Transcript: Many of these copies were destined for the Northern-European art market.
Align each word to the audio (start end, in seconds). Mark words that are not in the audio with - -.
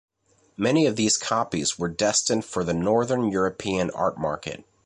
Many 0.57 0.87
of 0.87 0.95
these 0.95 1.15
copies 1.15 1.77
were 1.77 1.87
destined 1.87 2.43
for 2.43 2.63
the 2.63 2.73
Northern-European 2.73 3.91
art 3.91 4.17
market. 4.17 4.63